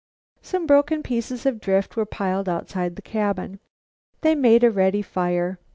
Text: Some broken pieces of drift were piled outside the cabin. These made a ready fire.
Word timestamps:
Some 0.41 0.65
broken 0.65 1.03
pieces 1.03 1.45
of 1.45 1.61
drift 1.61 1.95
were 1.95 2.07
piled 2.07 2.49
outside 2.49 2.95
the 2.95 3.03
cabin. 3.03 3.59
These 4.21 4.35
made 4.37 4.63
a 4.63 4.71
ready 4.71 5.03
fire. 5.03 5.59